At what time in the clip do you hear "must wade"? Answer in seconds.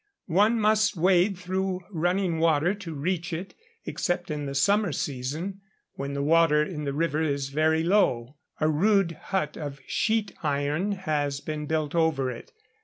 0.59-1.37